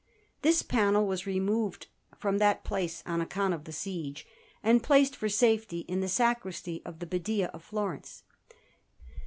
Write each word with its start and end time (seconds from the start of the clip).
This 0.41 0.63
panel 0.63 1.05
was 1.05 1.27
removed 1.27 1.85
from 2.17 2.39
that 2.39 2.63
place 2.63 3.03
on 3.05 3.21
account 3.21 3.53
of 3.53 3.65
the 3.65 3.71
siege, 3.71 4.25
and 4.63 4.81
placed 4.81 5.15
for 5.15 5.29
safety 5.29 5.81
in 5.81 5.99
the 5.99 6.09
Sacristy 6.09 6.81
of 6.85 6.97
the 6.97 7.05
Badia 7.05 7.49
of 7.53 7.63
Florence. 7.63 8.23